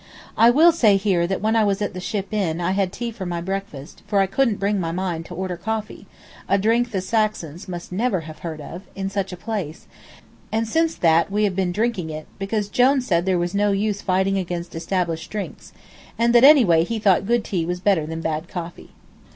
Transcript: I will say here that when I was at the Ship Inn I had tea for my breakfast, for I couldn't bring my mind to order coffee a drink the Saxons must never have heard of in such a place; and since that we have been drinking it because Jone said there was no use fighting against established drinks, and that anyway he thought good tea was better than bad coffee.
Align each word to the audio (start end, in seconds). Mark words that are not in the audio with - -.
I 0.35 0.49
will 0.49 0.71
say 0.71 0.97
here 0.97 1.27
that 1.27 1.41
when 1.43 1.55
I 1.55 1.63
was 1.63 1.79
at 1.79 1.93
the 1.93 1.99
Ship 1.99 2.25
Inn 2.33 2.59
I 2.59 2.71
had 2.71 2.91
tea 2.91 3.11
for 3.11 3.27
my 3.27 3.39
breakfast, 3.39 4.01
for 4.07 4.17
I 4.19 4.25
couldn't 4.25 4.55
bring 4.59 4.79
my 4.79 4.91
mind 4.91 5.27
to 5.27 5.35
order 5.35 5.55
coffee 5.57 6.07
a 6.49 6.57
drink 6.57 6.89
the 6.89 7.01
Saxons 7.01 7.67
must 7.67 7.91
never 7.91 8.21
have 8.21 8.39
heard 8.39 8.59
of 8.61 8.81
in 8.95 9.11
such 9.11 9.31
a 9.31 9.37
place; 9.37 9.85
and 10.51 10.67
since 10.67 10.95
that 10.95 11.29
we 11.29 11.43
have 11.43 11.55
been 11.55 11.71
drinking 11.71 12.09
it 12.09 12.25
because 12.39 12.67
Jone 12.67 12.99
said 13.01 13.27
there 13.27 13.37
was 13.37 13.53
no 13.53 13.71
use 13.73 14.01
fighting 14.01 14.39
against 14.39 14.73
established 14.73 15.29
drinks, 15.29 15.71
and 16.17 16.33
that 16.33 16.43
anyway 16.43 16.83
he 16.83 16.97
thought 16.97 17.27
good 17.27 17.43
tea 17.43 17.63
was 17.63 17.79
better 17.79 18.07
than 18.07 18.21
bad 18.21 18.47
coffee. 18.47 18.89